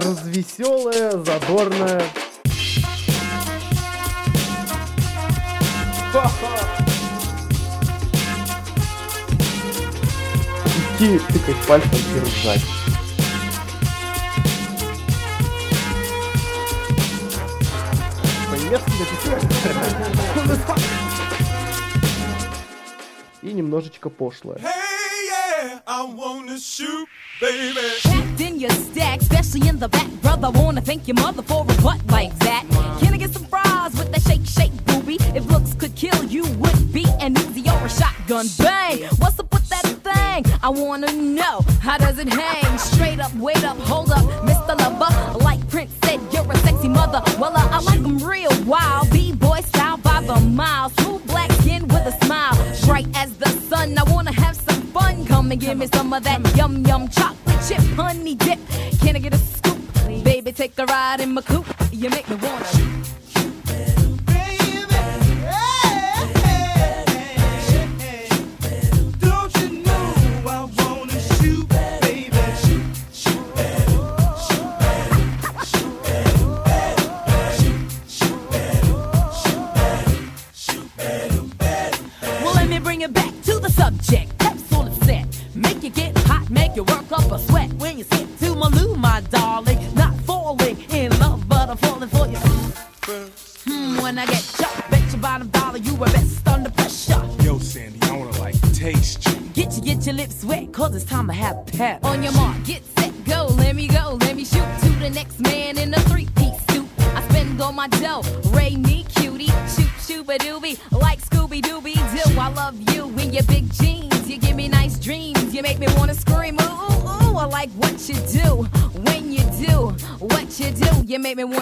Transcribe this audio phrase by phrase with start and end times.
[0.00, 2.02] развеселая, задорная.
[10.98, 12.64] Идти тыкать пальцем и ржать.
[23.42, 24.60] И немножечко пошлое.
[25.86, 27.08] I wanna shoot,
[27.40, 28.47] baby.
[28.58, 30.50] Your stack, especially in the back, brother.
[30.50, 32.64] Wanna thank your mother for a butt like that.
[32.98, 35.16] Can I get some fries with that shake, shake, booby?
[35.32, 39.04] If looks could kill you, would be an easy or a shotgun bang.
[39.18, 40.52] What's up with that thing?
[40.60, 42.78] I wanna know how does it hang?
[42.78, 44.76] Straight up, wait up, hold up, Mr.
[44.76, 45.38] Lover.
[45.38, 47.22] Like Prince said, you're a sexy mother.
[47.38, 50.90] Well, uh, I like 'em real wild, b-boy style by the mile.
[50.98, 53.30] Smooth black skin with a smile, bright as
[55.48, 58.58] Come and give me some of that yum yum chocolate chip honey dip.
[59.00, 59.78] Can I get a scoop?
[60.22, 61.74] Baby, take a ride in my coupe.
[61.90, 62.77] You make me wanna.
[91.68, 92.38] But I'm falling for you.
[93.66, 97.22] Hmm, when I get chopped, bet your bottom dollar you were best under pressure.
[97.42, 99.34] Yo, Sandy, I wanna like taste you.
[99.52, 102.04] Get you, get your lips wet, cause it's time to have pep.
[102.04, 102.57] On your mark,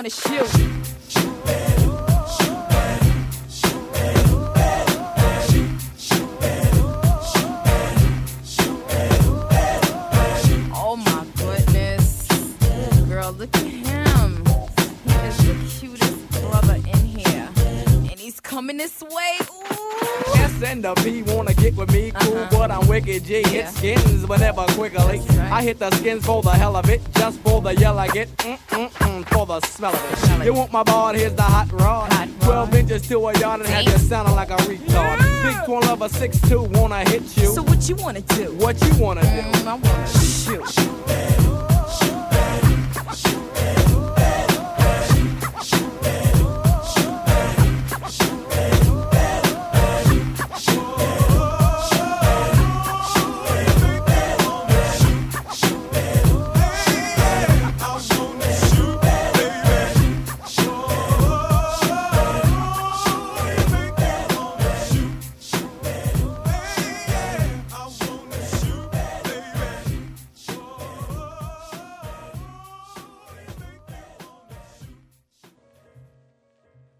[0.06, 1.96] you make me wanna shoot.
[10.74, 12.28] Oh my goodness.
[13.08, 14.44] Girl, look at him.
[15.06, 17.48] He is the cutest brother in here.
[18.10, 19.38] And he's coming this way.
[19.50, 20.36] Ooh.
[20.36, 22.48] S and the P wanna get with me, cool, Uh-huh.
[22.52, 23.40] but I'm wicked G.
[23.40, 23.48] Yeah.
[23.48, 25.18] Hit skins whenever quickly.
[25.18, 25.52] right.
[25.52, 28.28] I hit the skins for the hell of it, just for the yell I get,
[28.38, 29.05] mm
[29.60, 30.18] the smell of it.
[30.18, 30.44] Smell it.
[30.44, 31.16] You want my board?
[31.16, 32.12] Here's the hot rod.
[32.12, 32.40] Hot rod.
[32.40, 35.18] Twelve inches to a yard and have you sounding like a retard.
[35.42, 37.54] Big twin lover six two wanna hit you.
[37.54, 38.52] So what you wanna do?
[38.56, 39.28] what you wanna do?
[39.28, 40.78] Mm, I wanna shoot.
[40.78, 41.45] I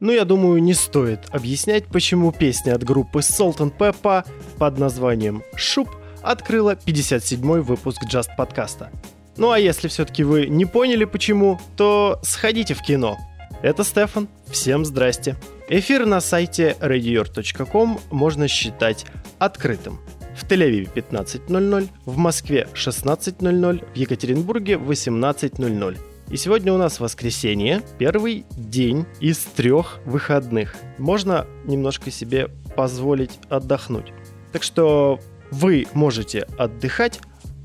[0.07, 4.25] Ну, я думаю, не стоит объяснять, почему песня от группы Salt and Pepper
[4.57, 5.89] под названием «Шуп»
[6.23, 8.93] открыла 57-й выпуск Just подкаста.
[9.37, 13.19] Ну а если все-таки вы не поняли почему, то сходите в кино.
[13.63, 15.35] Это Стефан, всем здрасте.
[15.69, 19.07] Эфир на сайте radior.com можно считать
[19.41, 19.99] открытым.
[20.37, 25.99] В Тель-Авиве 15.00, в Москве 16.00, в Екатеринбурге 18.00.
[26.29, 30.75] И сегодня у нас воскресенье, первый день из трех выходных.
[30.99, 34.13] Можно немножко себе позволить отдохнуть.
[34.53, 35.21] Так что
[35.53, 37.21] вы можете отдыхать,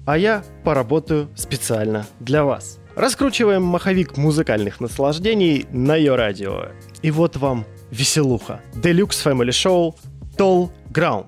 [0.06, 2.78] а я поработаю специально для вас.
[2.96, 6.68] Раскручиваем маховик музыкальных наслаждений на ее радио.
[7.02, 8.62] И вот вам веселуха.
[8.76, 9.96] Deluxe Family Show
[10.38, 11.26] Tall Ground.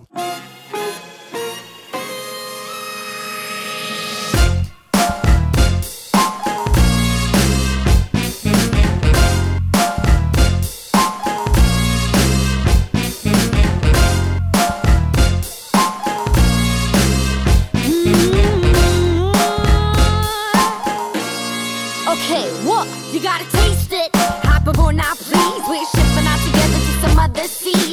[27.33, 27.92] the sea.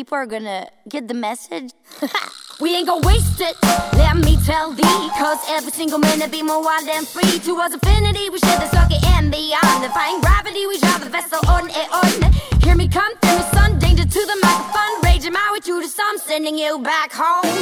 [0.00, 1.72] people are gonna get the message.
[2.60, 3.54] we ain't gonna waste it,
[4.00, 5.10] let me tell thee.
[5.18, 7.38] Cause every single minute be more wild and free.
[7.40, 9.82] Towards infinity, we share the socket and beyond.
[9.82, 12.32] Defying gravity, we drive the vessel on and on.
[12.64, 14.94] Hear me come through the sun, danger to the microphone.
[15.04, 17.60] Raging out with you to some, sending you back home.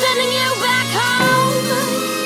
[0.00, 2.25] Sending you back home.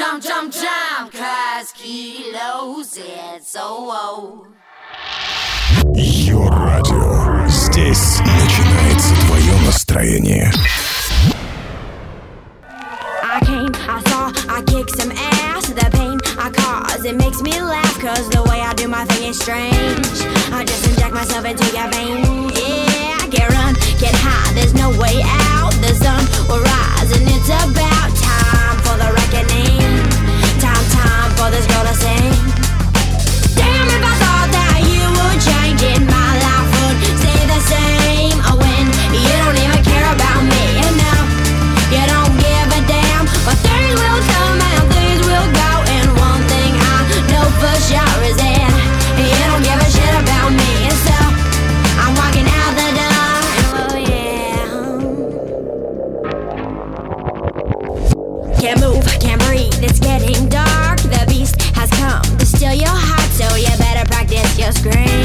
[0.00, 4.46] jump, jump, jump, cause kilos it's so oh.
[5.94, 7.46] Your радио.
[7.46, 10.50] Здесь начинается твое настроение.
[13.22, 15.68] I came, I saw, I kicked some ass.
[15.68, 18.00] The pain I cause, it makes me laugh.
[18.00, 20.24] Cause the way I do my thing is strange.
[20.50, 22.48] I just inject myself into your vein.
[22.56, 24.54] Yeah, I can't run, get high.
[24.54, 25.20] There's no way
[25.52, 25.74] out.
[25.84, 29.89] The sun will rise, and it's about time for the reckoning
[31.48, 32.32] gonna sing.
[33.56, 36.09] Damn if I thought that you would change it.
[64.82, 65.19] Green.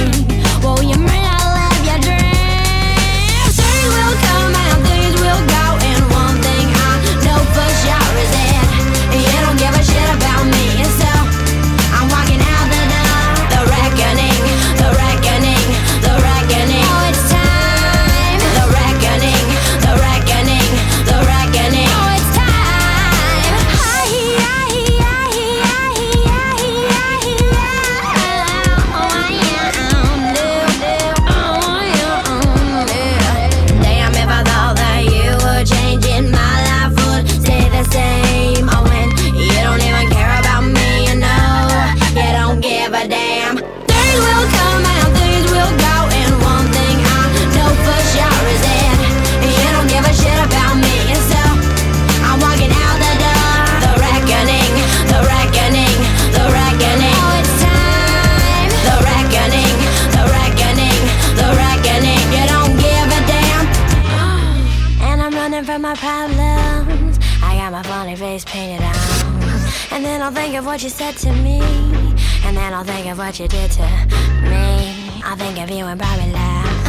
[72.75, 75.21] I'll think of what you did to me.
[75.23, 76.87] I think of you and probably laugh.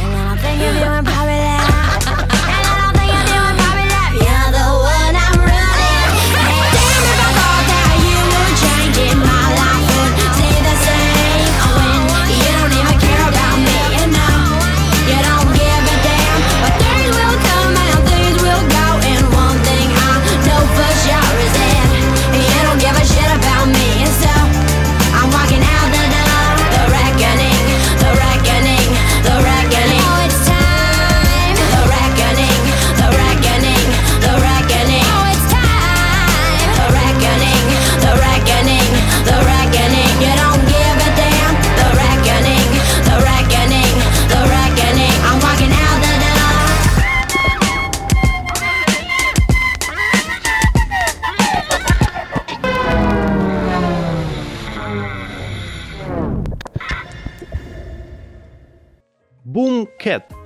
[0.00, 0.97] And then I think of you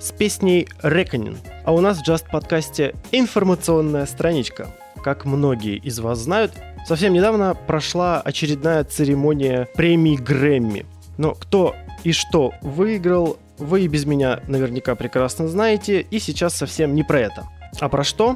[0.03, 1.37] с песней «Reckoning».
[1.63, 4.67] А у нас в Just подкасте информационная страничка.
[5.01, 6.51] Как многие из вас знают,
[6.85, 10.85] совсем недавно прошла очередная церемония премии Грэмми.
[11.17, 16.95] Но кто и что выиграл, вы и без меня наверняка прекрасно знаете, и сейчас совсем
[16.95, 17.47] не про это.
[17.79, 18.35] А про что?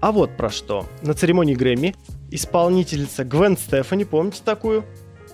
[0.00, 0.86] А вот про что.
[1.02, 1.94] На церемонии Грэмми
[2.30, 4.84] исполнительница Гвен Стефани, помните такую?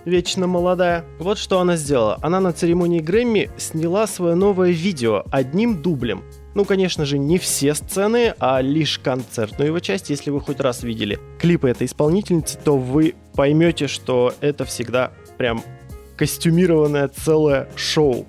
[0.04, 1.04] вечно молодая.
[1.18, 2.18] Вот что она сделала.
[2.22, 6.24] Она на церемонии Грэмми сняла свое новое видео одним дублем.
[6.54, 10.10] Ну, конечно же, не все сцены, а лишь концертную его часть.
[10.10, 15.62] Если вы хоть раз видели клипы этой исполнительницы, то вы поймете, что это всегда прям
[16.16, 18.26] костюмированное целое шоу.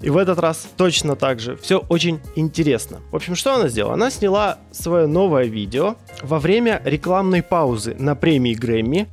[0.00, 1.56] И в этот раз точно так же.
[1.56, 3.00] Все очень интересно.
[3.10, 3.94] В общем, что она сделала?
[3.94, 9.08] Она сняла свое новое видео во время рекламной паузы на премии Грэмми,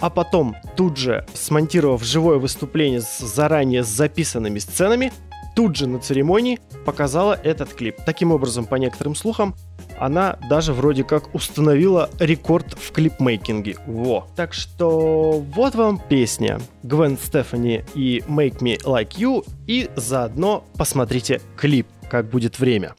[0.00, 5.12] а потом тут же, смонтировав живое выступление с заранее записанными сценами,
[5.54, 7.96] тут же на церемонии показала этот клип.
[8.06, 9.54] Таким образом, по некоторым слухам,
[9.98, 13.76] она даже вроде как установила рекорд в клипмейкинге.
[13.86, 14.26] Во.
[14.34, 21.40] Так что вот вам песня Гвен Стефани и Make Me Like You и заодно посмотрите
[21.56, 22.94] клип, как будет время.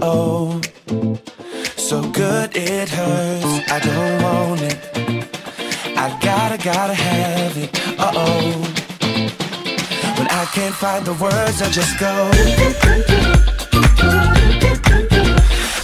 [0.00, 0.60] Oh.
[1.76, 3.70] So good it hurts.
[3.70, 4.78] I don't want it.
[5.96, 7.70] I gotta, gotta have it.
[7.98, 8.76] Oh.
[10.18, 12.30] When I can't find the words, I just go.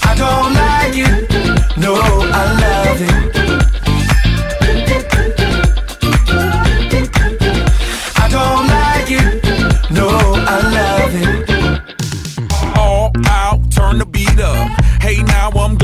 [0.02, 1.76] I don't like it.
[1.76, 3.52] No, I love it.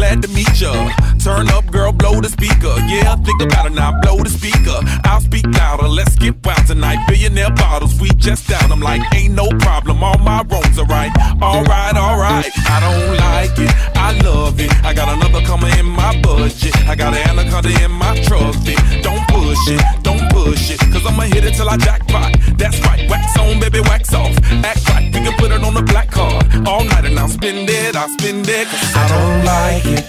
[0.09, 0.73] Glad to meet ya.
[1.19, 2.75] Turn up, girl, blow the speaker.
[2.88, 4.79] Yeah, think about it now, blow the speaker.
[5.05, 6.99] I'll speak louder, let's get wild tonight.
[7.09, 8.73] Billionaire bottles, we just down.
[8.73, 11.12] I'm like, ain't no problem, all my wrongs are right.
[11.43, 14.73] Alright, alright, I don't like it, I love it.
[14.85, 16.77] I got another coming in my budget.
[16.88, 18.76] I got an anaconda in my trusty.
[19.02, 22.33] Don't push it, don't push it, cause I'ma hit it till I jackpot.
[22.57, 24.35] That's right, wax on, baby, wax off.
[24.65, 26.45] Act right, we can put it on the black card.
[26.67, 28.67] All night and I'll spend it, I'll spend it.
[28.69, 30.05] Cause I don't like it.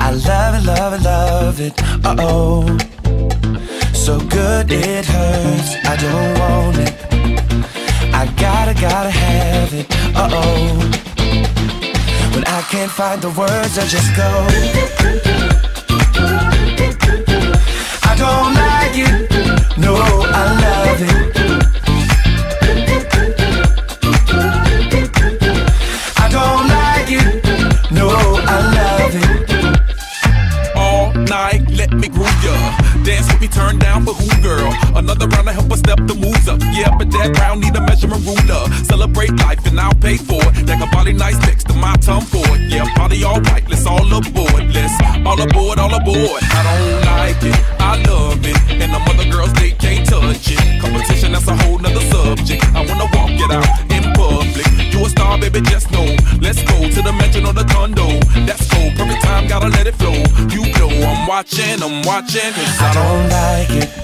[0.00, 1.74] I love it, love it, love it.
[2.04, 2.78] Uh oh.
[4.04, 5.70] So good it hurts.
[5.92, 6.94] I don't want it.
[8.20, 9.86] I gotta, gotta have it.
[10.14, 11.04] Uh oh.
[12.34, 14.30] When I can't find the words, I just go.
[18.14, 19.76] I don't like it.
[19.76, 21.10] No, I love it.
[26.16, 27.42] I don't like it.
[27.90, 28.06] No,
[28.46, 30.76] I love it.
[30.76, 32.54] all night, let me groove ya.
[33.02, 34.83] Dance with me, turn down for who, girl?
[35.04, 36.56] Another round to help us step the moves up.
[36.72, 38.64] Yeah, but that round need a measurement ruler.
[38.88, 40.64] Celebrate life and I'll pay for it.
[40.64, 42.72] That a body nice next to my tongue for it.
[42.72, 44.64] Yeah, party all right, let's all aboard.
[44.72, 44.96] Let's
[45.28, 46.40] all aboard, all aboard.
[46.48, 48.56] I don't like it, I love it.
[48.80, 50.80] And the other girls, they can't touch it.
[50.80, 52.64] Competition, that's a whole nother subject.
[52.72, 54.64] I wanna walk it out in public.
[54.88, 56.16] You a star, baby, just know.
[56.40, 58.08] Let's go to the mansion or the condo.
[58.48, 60.16] That's go, perfect time, gotta let it flow.
[60.48, 62.56] You know I'm watching, I'm watching.
[62.56, 64.03] Cause I I don't like it.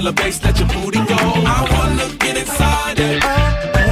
[0.00, 1.14] Feel a bass, let your booty go.
[1.14, 3.22] I wanna get inside it.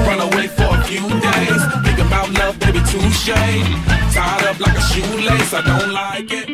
[0.06, 1.62] Run away for a few days.
[1.84, 3.28] Think about love, baby, touche.
[4.14, 5.52] Tied up like a shoelace.
[5.52, 6.47] I don't like it.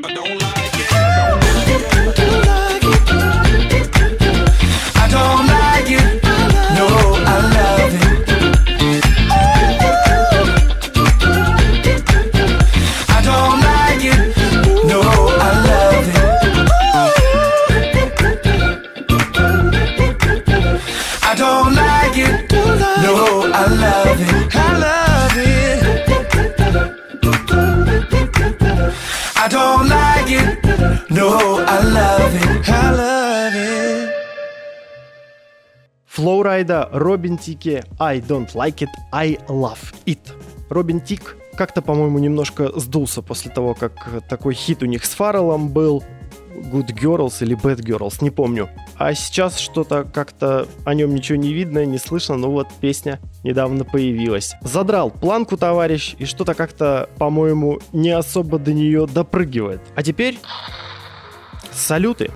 [36.55, 40.21] Флоурайда, Робин Тики, I don't like it, I love it.
[40.69, 45.71] Робин Тик как-то, по-моему, немножко сдулся после того, как такой хит у них с Фарреллом
[45.71, 46.05] был.
[46.55, 48.69] Good Girls или Bad Girls, не помню.
[48.97, 53.85] А сейчас что-то как-то о нем ничего не видно, не слышно, но вот песня недавно
[53.85, 54.55] появилась.
[54.63, 59.81] Задрал планку товарищ, и что-то как-то, по-моему, не особо до нее допрыгивает.
[59.97, 60.39] А теперь
[61.73, 62.31] салюты.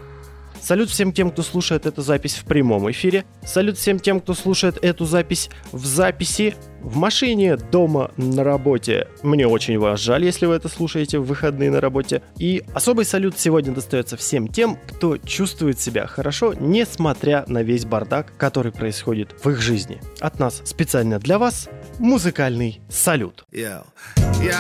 [0.69, 3.25] Салют всем тем, кто слушает эту запись в прямом эфире.
[3.43, 9.09] Салют всем тем, кто слушает эту запись в записи в машине, дома, на работе.
[9.23, 12.23] Мне очень вас жаль, если вы это слушаете в выходные на работе.
[12.39, 18.33] И особый салют сегодня достается всем тем, кто чувствует себя хорошо, несмотря на весь бардак,
[18.37, 20.01] который происходит в их жизни.
[20.21, 23.45] От нас специально для вас музыкальный салют.
[23.53, 23.85] Я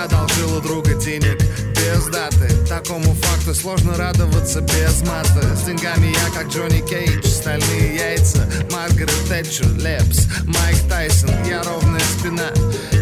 [0.05, 1.39] одолжил у друга денег
[1.79, 7.97] без даты Такому факту сложно радоваться без мата С деньгами я как Джонни Кейдж Стальные
[7.97, 12.51] яйца, Маргарет Тэтчер, Лепс Майк Тайсон, я ровная спина.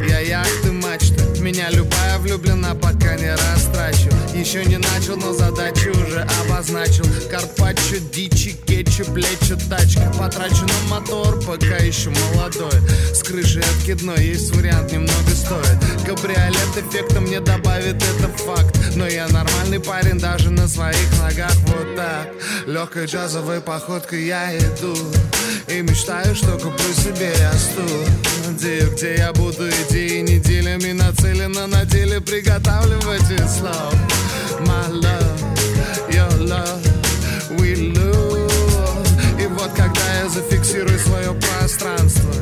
[0.09, 4.09] Я яхты, мачта Меня любая влюблена, пока не растрачу.
[4.35, 7.05] Еще не начал, но задачу уже обозначил.
[7.31, 12.81] Карпаччо, дичи, кетчуп, лечу, тачка Потрачу на мотор, пока еще молодой.
[13.13, 15.79] С крышей откидной есть вариант, немного стоит.
[16.07, 18.77] Кабриолет эффекта, мне добавит это факт.
[18.97, 22.33] Но я нормальный парень даже на своих ногах Вот так,
[22.67, 24.97] легкой джазовой походкой я иду
[25.69, 28.05] И мечтаю, что куплю себе я стул.
[28.51, 33.95] Где, где я буду идти неделями нацеленно на деле приготавливать и слов.
[34.61, 36.81] My love, your love,
[37.59, 42.33] we love И вот когда я зафиксирую свое пространство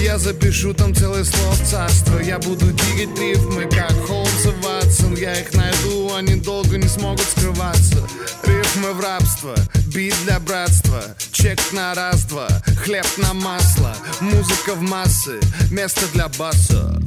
[0.00, 5.14] я запишу там целый слов царство Я буду двигать рифмы, как Холмс и Ватсон.
[5.14, 8.06] Я их найду, они долго не смогут скрываться.
[8.42, 9.54] Рифмы в рабство,
[9.94, 11.02] бит для братства
[11.32, 12.48] Чек на раз-два,
[12.82, 15.38] хлеб на масло Музыка в массы,
[15.70, 17.00] место для баса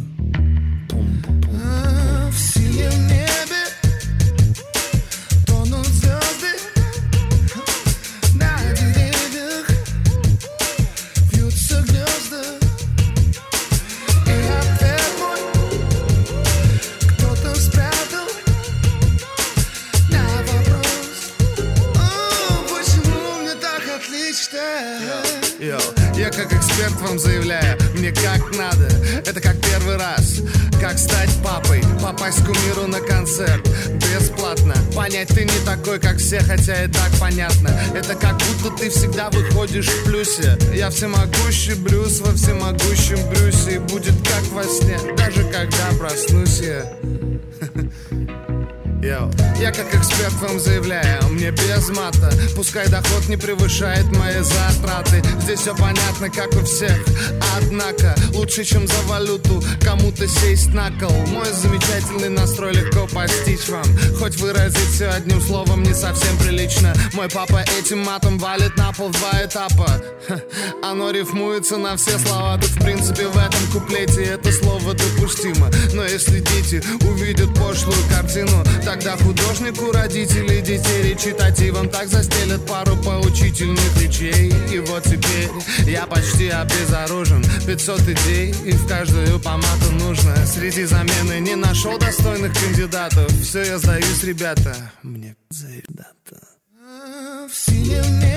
[26.87, 28.87] как эксперт вам заявляю, мне как надо,
[29.25, 30.41] это как первый раз.
[30.79, 33.67] Как стать папой, попасть к кумиру на концерт.
[33.89, 37.69] Бесплатно, понять ты не такой, как все, хотя и так понятно.
[37.95, 40.57] Это как будто ты всегда выходишь в плюсе.
[40.73, 43.75] Я всемогущий Брюс во всемогущем Брюсе.
[43.75, 47.26] И будет как во сне, даже когда проснусь я
[49.07, 49.31] Йоу.
[49.59, 52.29] Я как эксперт вам заявляю, мне без мата.
[52.55, 55.23] Пускай доход не превышает мои затраты.
[55.41, 56.97] Здесь все понятно, как у всех.
[57.55, 61.15] Однако, лучше, чем за валюту Кому-то сесть на кол.
[61.27, 63.85] Мой замечательный настрой легко постичь вам.
[64.19, 66.93] Хоть выразить все одним словом не совсем прилично.
[67.13, 70.01] Мой папа этим матом валит на пол два этапа.
[70.27, 70.41] Ха,
[70.83, 72.57] Оно рифмуется на все слова.
[72.57, 75.69] Так в принципе в этом куплете это слово допустимо.
[75.93, 78.63] Но если дети увидят пошлую картину
[78.99, 84.51] Тогда художнику родители детей речитативом Так застелят пару поучительных речей.
[84.73, 85.49] И вот теперь
[85.87, 87.45] я почти обезоружен.
[87.67, 90.35] 500 идей и в каждую помаду нужно.
[90.47, 93.31] Среди замены не нашел достойных кандидатов.
[93.43, 94.75] Все, я сдаюсь, ребята.
[95.03, 96.41] Мне заедато
[97.47, 98.36] В синем небе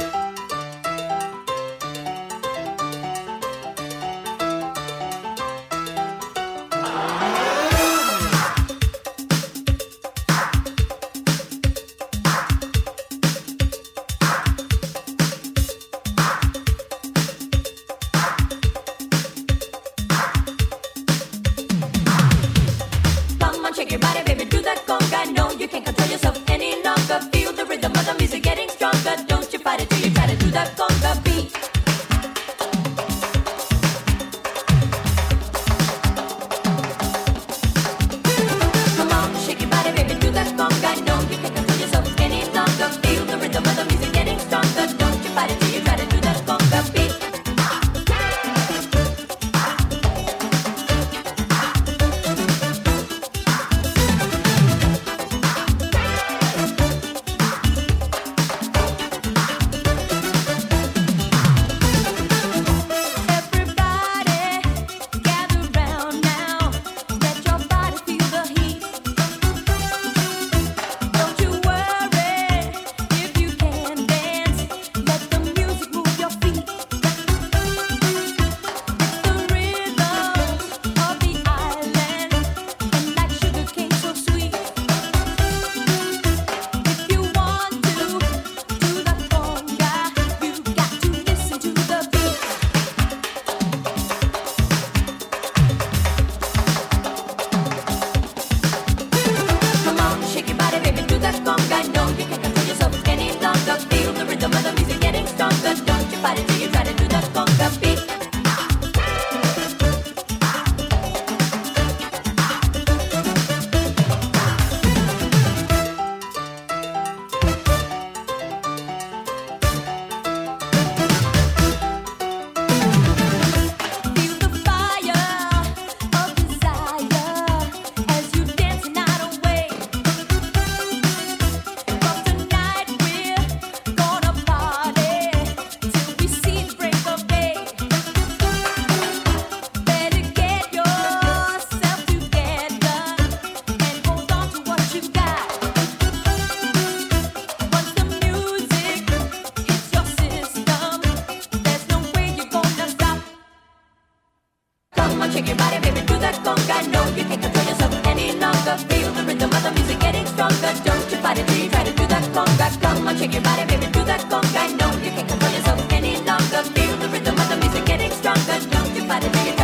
[169.33, 169.60] Yeah.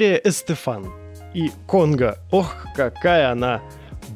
[0.00, 0.86] Глория Эстефан
[1.34, 2.16] и Конго.
[2.30, 3.60] Ох, какая она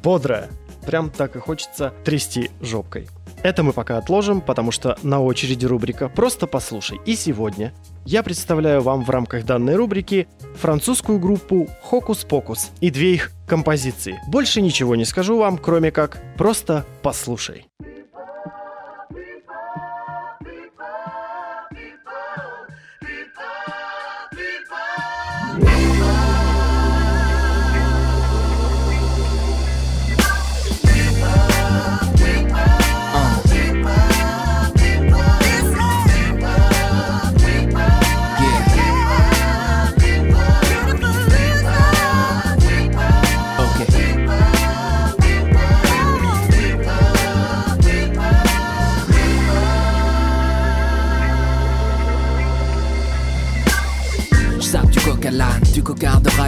[0.03, 0.49] бодрая.
[0.87, 3.07] Прям так и хочется трясти жопкой.
[3.43, 7.01] Это мы пока отложим, потому что на очереди рубрика «Просто послушай».
[7.05, 7.75] И сегодня
[8.07, 14.19] я представляю вам в рамках данной рубрики французскую группу «Хокус Покус» и две их композиции.
[14.27, 17.67] Больше ничего не скажу вам, кроме как «Просто послушай».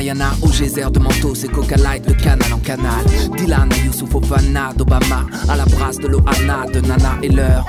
[0.07, 3.05] Rihanna Au geyser de manteau, c'est coca light, le canal en canal.
[3.37, 7.67] Dylan à Youssouf Ofana, d'Obama À la brasse de Loana, de Nana et l'heure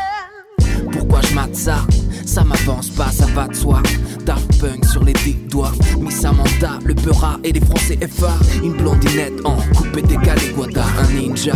[0.92, 1.80] Pourquoi je mate ça?
[2.26, 3.82] Ça m'avance pas, ça va de soi.
[4.24, 5.72] Daft Punk sur les dix doigts.
[6.00, 11.14] Miss Samantha, le Peura et les Français FA Une blondinette en coupé décalé Guada Un
[11.14, 11.54] ninja,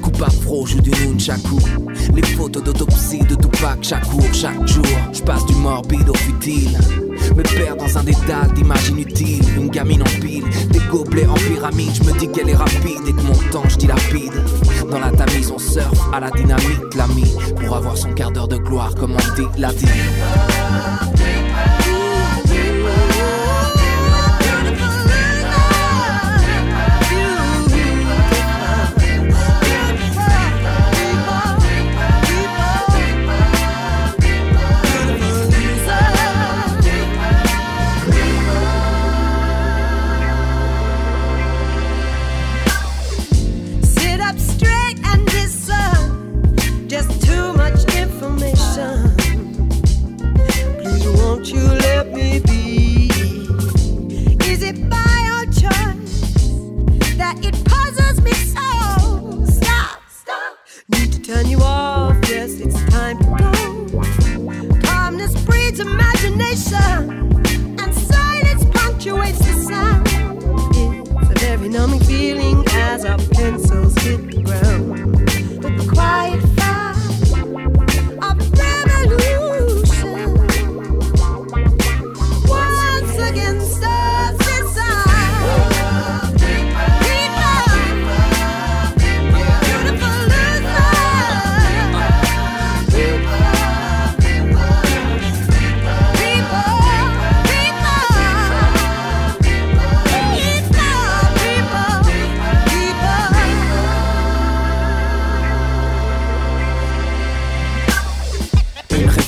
[0.00, 1.58] coupe afro, joue du nunchaku.
[2.14, 4.86] Les photos d'autopsie de Tupac chaque jour, chaque jour.
[5.12, 6.78] Je passe du morbide au futile
[7.30, 11.94] me perds dans un dédale d'images inutiles Une gamine en pile, des gobelets en pyramide.
[11.94, 14.32] Je me dis qu'elle est rapide et que mon temps je dilapide.
[14.90, 18.56] Dans la tamise on surfe à la dynamite L'ami pour avoir son quart d'heure de
[18.56, 19.86] gloire Comme on dit la dit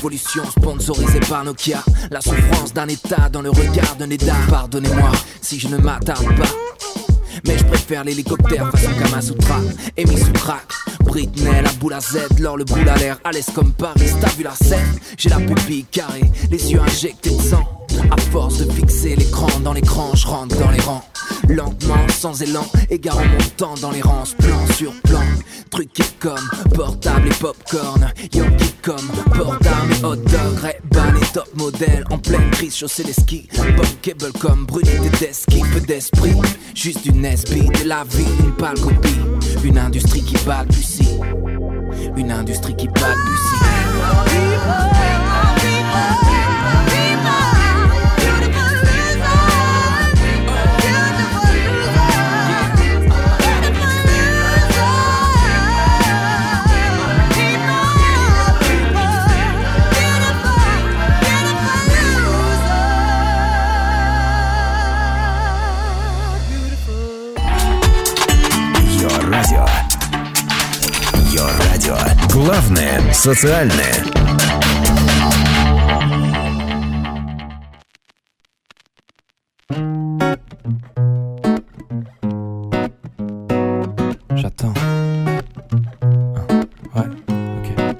[0.05, 1.83] révolution sponsorisée par Nokia.
[2.11, 4.35] La souffrance d'un état dans le regard d'un état.
[4.49, 6.49] Pardonnez-moi si je ne m'attarde pas.
[7.47, 9.59] Mais je préfère l'hélicoptère façon Kamasutra
[9.97, 10.57] et Misutra.
[11.05, 14.11] Britney, la boule à Z, l'or, le boule à l'air, à l'aise comme Paris.
[14.21, 14.99] T'as vu la scène?
[15.17, 17.74] J'ai la pupille carrée, les yeux injectés de sang.
[18.11, 21.03] À force de fixer l'écran dans l'écran, je rentre dans les rangs.
[21.47, 25.21] Lentement, sans élan, égarant mon temps dans les rangs, plan sur plan.
[25.69, 28.11] Truqué comme portable et popcorn.
[28.33, 30.59] Yankee comme port d'armes et hot dog.
[30.61, 32.03] Ray-Ban et top modèle.
[32.09, 33.47] En pleine crise, chausser les skis.
[33.75, 35.61] Bob Cable comme Brunette et Deski.
[35.73, 36.35] Peu d'esprit,
[36.73, 37.67] juste du Nesby.
[37.67, 39.19] De la vie, une pâle copie.
[39.63, 41.19] Une industrie qui balbutie.
[42.15, 43.65] Une industrie qui balbutie.
[46.25, 46.44] Ее
[72.44, 74.04] Главное социальное.
[84.36, 84.72] J'attends.
[86.36, 87.94] Ah, Ouais, ok.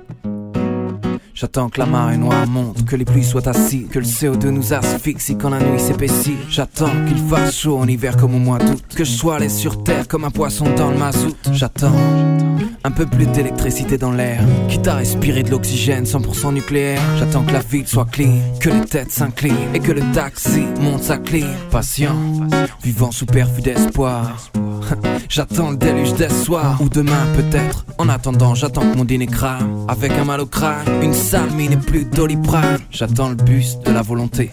[1.34, 4.72] J'attends que la marée noire monte, que les pluies soient assises, que le CO2 nous
[4.72, 6.36] asphyxie quand la nuit s'épaissit.
[6.48, 9.82] J'attends qu'il fasse chaud en hiver comme au mois d'août, que je sois allé sur
[9.84, 11.36] terre comme un poisson dans le mazout.
[11.52, 11.92] J'attends
[12.85, 17.01] un peu plus d'électricité dans l'air, quitte à respirer de l'oxygène 100% nucléaire.
[17.17, 21.01] J'attends que la ville soit clean, que les têtes s'inclinent et que le taxi monte
[21.01, 21.47] sa clim.
[21.71, 22.15] Patient,
[22.83, 24.51] vivant sous perfus d'espoir.
[25.29, 27.85] J'attends le déluge des soirs ou demain peut-être.
[27.97, 29.87] En attendant, j'attends que mon dîner crame.
[29.87, 32.77] Avec un mal au crâne, une sale mine plus doliprane.
[32.91, 34.51] J'attends le bus de la volonté.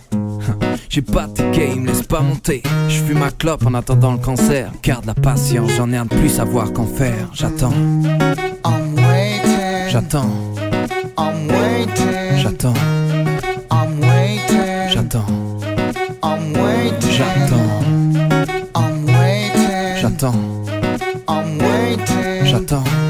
[0.88, 2.62] J'ai pas tes game, laisse pas monter.
[2.88, 4.70] Je fume ma clope en attendant le cancer.
[4.82, 7.28] Garde la patience, j'en ai un plus à voir qu'en faire.
[7.32, 7.72] J'attends,
[9.88, 10.30] J'attends.
[12.38, 12.74] J'attends.
[12.74, 12.74] J'attends.
[14.88, 15.26] J'attends.
[17.20, 17.82] J'attends.
[20.01, 20.34] J'attends.
[22.45, 23.02] J'attends.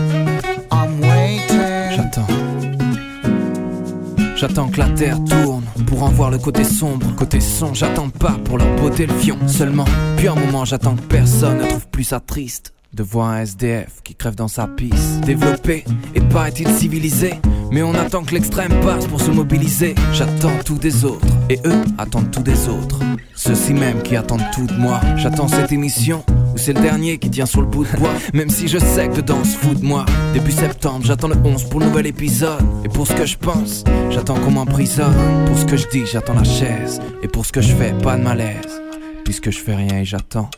[4.43, 7.07] J'attends que la terre tourne pour en voir le côté sombre.
[7.15, 9.39] Côté son, j'attends pas pour leur beauté le fion.
[9.47, 9.85] Seulement,
[10.17, 12.75] puis un moment, j'attends que personne ne trouve plus ça triste.
[12.93, 15.21] De voir un SDF qui crève dans sa piste.
[15.21, 15.85] Développé
[16.17, 17.35] et pas est-il civilisé.
[17.71, 19.95] Mais on attend que l'extrême passe pour se mobiliser.
[20.13, 22.99] J'attends tout des autres et eux attendent tout des autres.
[23.37, 25.01] Ceux-ci même qui attendent tout de moi.
[25.19, 28.13] J'attends cette émission où c'est le dernier qui tient sur le bout de bois.
[28.33, 30.05] Même si je sais que dedans se fout de moi.
[30.33, 32.63] Début septembre, j'attends le 11 pour le nouvel épisode.
[32.85, 35.45] Et pour ce que je pense, j'attends qu'on m'emprisonne.
[35.47, 37.01] Pour ce que je dis, j'attends la chaise.
[37.23, 38.83] Et pour ce que je fais, pas de malaise.
[39.25, 40.05] Puisque je fais rien et.
[40.05, 40.51] J'attends.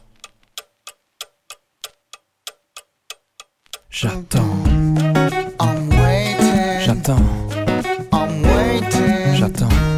[3.91, 4.59] J'attends.
[6.81, 7.17] J'attends.
[9.35, 9.94] J'attends.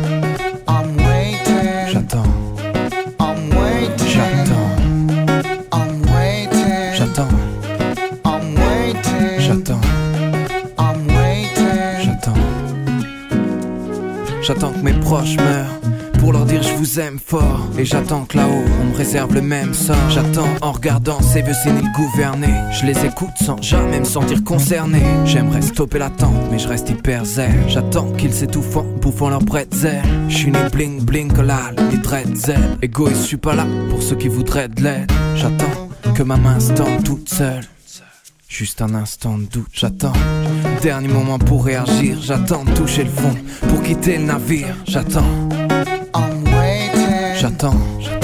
[14.46, 15.80] J'attends que mes proches meurent
[16.20, 17.66] pour leur dire je vous aime fort.
[17.76, 20.08] Et j'attends que là-haut on me réserve le même sort.
[20.08, 22.54] J'attends en regardant ces vieux séniles gouverner.
[22.70, 25.02] Je les écoute sans jamais me sentir concerné.
[25.24, 27.64] J'aimerais stopper l'attente, mais je reste hyper zen.
[27.66, 30.02] J'attends qu'ils s'étouffent en bouffant leur bretzel.
[30.28, 32.78] Je suis né bling bling collal, les dreadzel.
[32.82, 35.10] Égoïste, je suis pas là pour ceux qui voudraient de l'aide.
[35.34, 36.72] J'attends que ma main se
[37.02, 37.64] toute seule.
[38.48, 40.12] Juste un instant de doute, j'attends.
[40.80, 43.34] Dernier moment pour réagir, j'attends de toucher le fond
[43.68, 44.76] pour quitter le navire.
[44.86, 45.48] J'attends.
[47.38, 47.74] J'attends.
[48.00, 48.15] J'attends.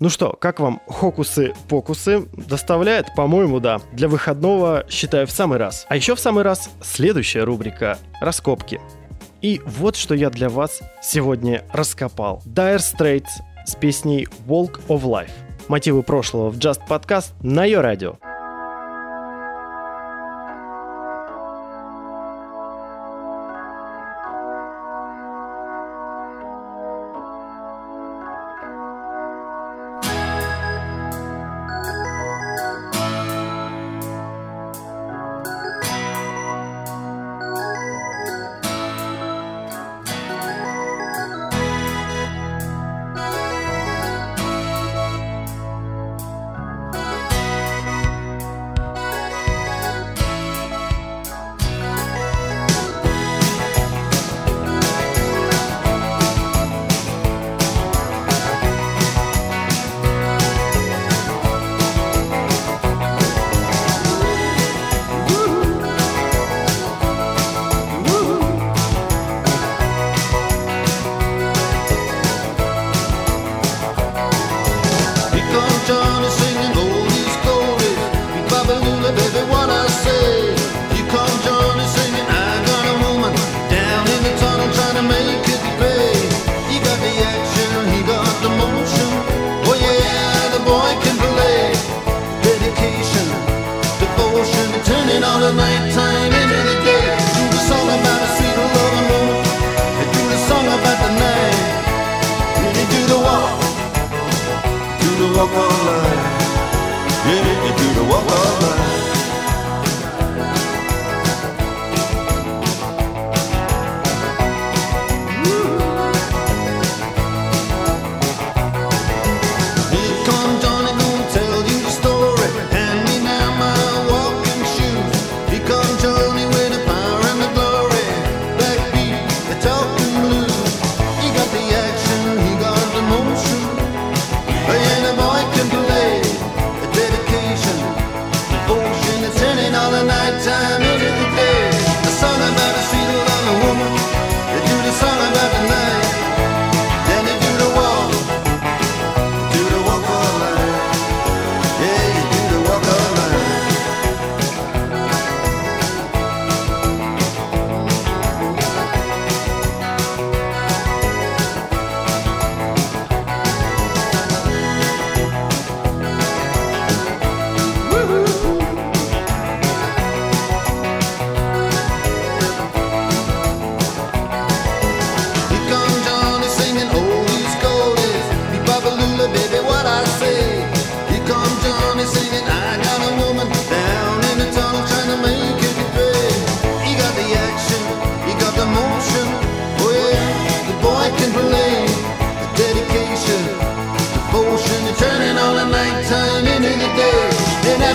[0.00, 2.28] Ну что, как вам хокусы-покусы?
[2.32, 3.06] Доставляет?
[3.16, 3.80] По-моему, да.
[3.92, 5.86] Для выходного считаю в самый раз.
[5.88, 8.80] А еще в самый раз следующая рубрика «Раскопки».
[9.42, 12.42] И вот что я для вас сегодня раскопал.
[12.46, 15.32] Dire Straits с песней «Walk of Life».
[15.66, 18.18] Мотивы прошлого в Just Podcast на ее радио.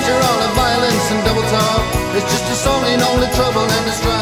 [0.03, 2.15] danger, all the violence and double talk.
[2.15, 4.12] It's just a song in only trouble and the.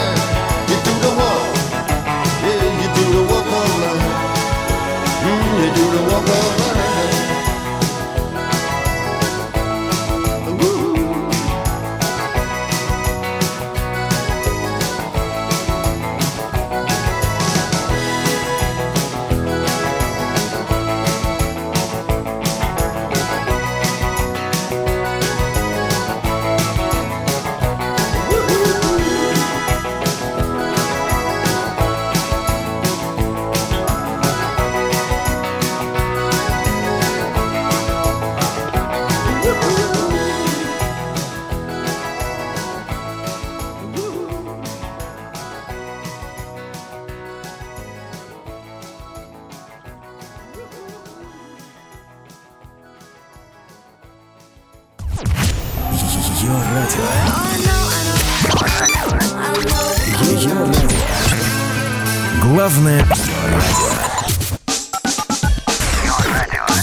[62.41, 63.91] Главное радио.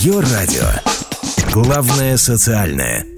[0.00, 0.66] Йо радио.
[1.52, 3.17] Главное социальное.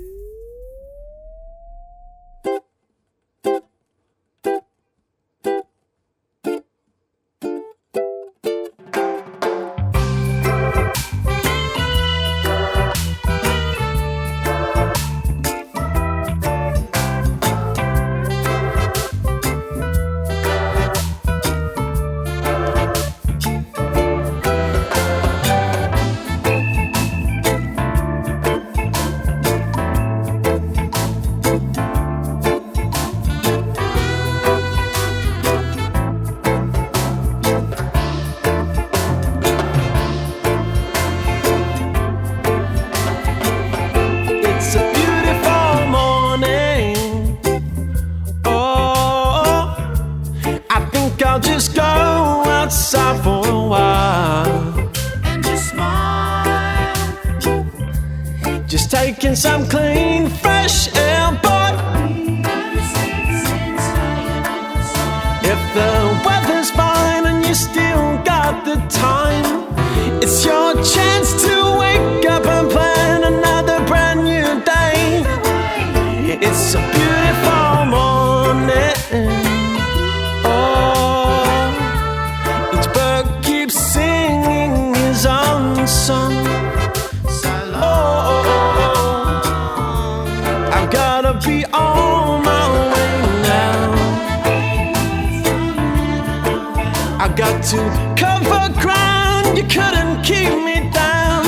[97.62, 97.76] to
[98.16, 99.58] cover ground.
[99.58, 101.44] You couldn't keep me down.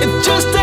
[0.00, 0.61] It just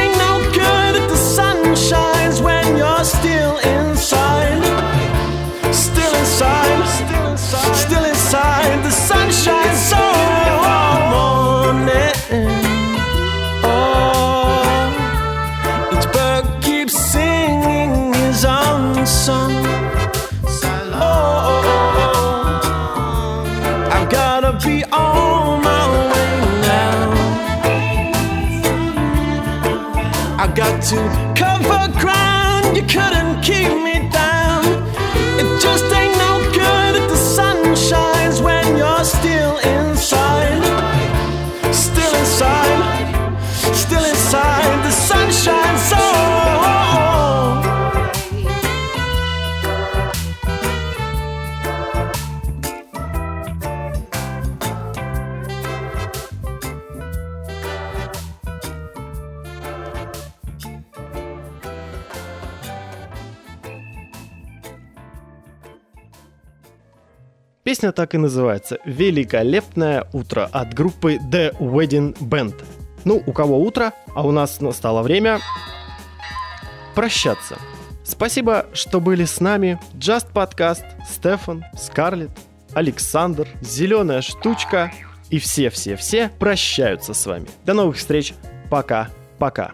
[30.90, 30.96] to
[31.36, 33.79] cover ground you couldn't keep.
[67.70, 72.56] Песня так и называется «Великолепное утро» от группы The Wedding Band.
[73.06, 75.38] Ну, у кого утро, а у нас настало время
[76.96, 77.60] прощаться.
[78.04, 79.80] Спасибо, что были с нами.
[79.94, 82.32] Just Podcast, Стефан, Скарлет,
[82.74, 84.92] Александр, Зеленая Штучка
[85.30, 87.46] и все-все-все прощаются с вами.
[87.66, 88.34] До новых встреч.
[88.72, 89.74] Пока-пока.